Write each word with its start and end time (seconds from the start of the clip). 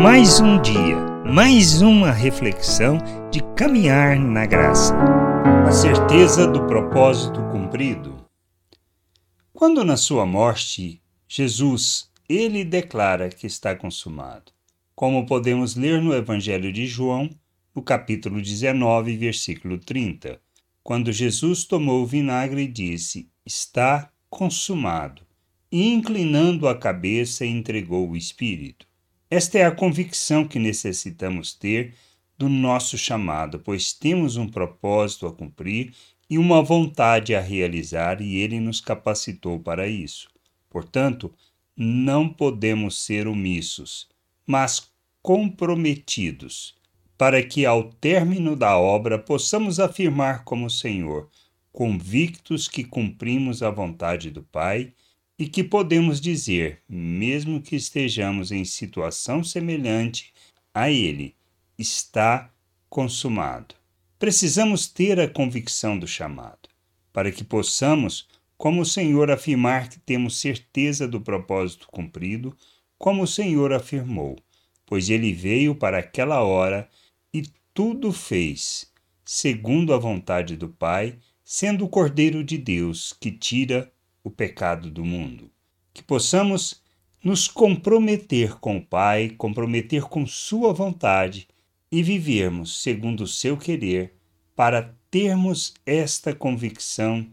Mais 0.00 0.38
um 0.38 0.62
dia, 0.62 0.96
mais 1.26 1.82
uma 1.82 2.12
reflexão 2.12 2.98
de 3.32 3.42
caminhar 3.56 4.16
na 4.16 4.46
graça. 4.46 4.94
A 5.66 5.72
certeza 5.72 6.46
do 6.46 6.64
propósito 6.68 7.42
cumprido. 7.50 8.24
Quando 9.52 9.84
na 9.84 9.96
sua 9.96 10.24
morte, 10.24 11.02
Jesus, 11.26 12.08
ele 12.28 12.64
declara 12.64 13.28
que 13.28 13.44
está 13.44 13.74
consumado. 13.74 14.52
Como 14.94 15.26
podemos 15.26 15.74
ler 15.74 16.00
no 16.00 16.14
Evangelho 16.14 16.72
de 16.72 16.86
João, 16.86 17.28
no 17.74 17.82
capítulo 17.82 18.40
19, 18.40 19.16
versículo 19.16 19.78
30, 19.78 20.40
quando 20.80 21.10
Jesus 21.10 21.64
tomou 21.64 22.04
o 22.04 22.06
vinagre 22.06 22.62
e 22.62 22.68
disse: 22.68 23.28
Está 23.44 24.12
consumado, 24.30 25.22
e 25.72 25.92
inclinando 25.92 26.68
a 26.68 26.78
cabeça 26.78 27.44
entregou 27.44 28.08
o 28.08 28.16
Espírito. 28.16 28.86
Esta 29.30 29.58
é 29.58 29.66
a 29.66 29.70
convicção 29.70 30.48
que 30.48 30.58
necessitamos 30.58 31.52
ter 31.52 31.94
do 32.38 32.48
nosso 32.48 32.96
chamado, 32.96 33.58
pois 33.58 33.92
temos 33.92 34.36
um 34.36 34.48
propósito 34.48 35.26
a 35.26 35.32
cumprir 35.32 35.92
e 36.30 36.38
uma 36.38 36.62
vontade 36.62 37.34
a 37.34 37.40
realizar, 37.40 38.22
e 38.22 38.36
Ele 38.36 38.58
nos 38.58 38.80
capacitou 38.80 39.60
para 39.60 39.86
isso. 39.86 40.28
Portanto, 40.70 41.30
não 41.76 42.26
podemos 42.28 43.04
ser 43.04 43.26
omissos, 43.28 44.08
mas 44.46 44.90
comprometidos, 45.22 46.74
para 47.18 47.42
que 47.42 47.66
ao 47.66 47.84
término 47.84 48.56
da 48.56 48.78
obra 48.78 49.18
possamos 49.18 49.78
afirmar 49.78 50.42
como 50.44 50.70
Senhor, 50.70 51.28
convictos 51.70 52.66
que 52.66 52.82
cumprimos 52.82 53.62
a 53.62 53.70
vontade 53.70 54.30
do 54.30 54.42
Pai 54.42 54.92
e 55.38 55.48
que 55.48 55.62
podemos 55.62 56.20
dizer, 56.20 56.82
mesmo 56.88 57.62
que 57.62 57.76
estejamos 57.76 58.50
em 58.50 58.64
situação 58.64 59.44
semelhante 59.44 60.32
a 60.74 60.90
ele, 60.90 61.36
está 61.78 62.52
consumado. 62.90 63.74
Precisamos 64.18 64.88
ter 64.88 65.20
a 65.20 65.28
convicção 65.28 65.96
do 65.96 66.08
chamado, 66.08 66.68
para 67.12 67.30
que 67.30 67.44
possamos, 67.44 68.26
como 68.56 68.80
o 68.82 68.86
Senhor, 68.86 69.30
afirmar 69.30 69.88
que 69.88 70.00
temos 70.00 70.40
certeza 70.40 71.06
do 71.06 71.20
propósito 71.20 71.86
cumprido, 71.86 72.56
como 72.98 73.22
o 73.22 73.26
Senhor 73.28 73.72
afirmou, 73.72 74.36
pois 74.84 75.08
ele 75.08 75.32
veio 75.32 75.72
para 75.72 75.98
aquela 75.98 76.42
hora 76.42 76.88
e 77.32 77.44
tudo 77.72 78.12
fez, 78.12 78.90
segundo 79.24 79.94
a 79.94 79.98
vontade 79.98 80.56
do 80.56 80.68
Pai, 80.68 81.16
sendo 81.44 81.84
o 81.84 81.88
Cordeiro 81.88 82.42
de 82.42 82.58
Deus 82.58 83.12
que 83.20 83.30
tira 83.30 83.92
o 84.28 84.30
pecado 84.30 84.90
do 84.90 85.04
mundo. 85.04 85.50
Que 85.92 86.02
possamos 86.02 86.80
nos 87.22 87.48
comprometer 87.48 88.58
com 88.60 88.76
o 88.76 88.84
Pai, 88.84 89.30
comprometer 89.30 90.02
com 90.02 90.26
Sua 90.26 90.72
vontade 90.72 91.48
e 91.90 92.02
vivermos 92.02 92.82
segundo 92.82 93.22
o 93.22 93.26
seu 93.26 93.56
querer 93.56 94.14
para 94.54 94.94
termos 95.10 95.74
esta 95.84 96.34
convicção 96.34 97.26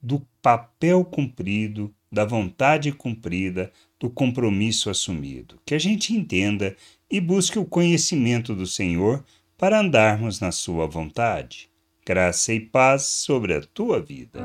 do 0.00 0.20
papel 0.40 1.04
cumprido, 1.04 1.92
da 2.10 2.24
vontade 2.24 2.92
cumprida, 2.92 3.72
do 3.98 4.10
compromisso 4.10 4.90
assumido. 4.90 5.58
Que 5.64 5.74
a 5.74 5.78
gente 5.78 6.14
entenda 6.14 6.76
e 7.10 7.20
busque 7.20 7.58
o 7.58 7.64
conhecimento 7.64 8.54
do 8.54 8.66
Senhor 8.66 9.24
para 9.56 9.80
andarmos 9.80 10.40
na 10.40 10.52
Sua 10.52 10.86
vontade. 10.86 11.70
Graça 12.04 12.52
e 12.52 12.60
paz 12.60 13.02
sobre 13.02 13.54
a 13.54 13.60
tua 13.60 14.02
vida. 14.02 14.40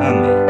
Amém. 0.00 0.49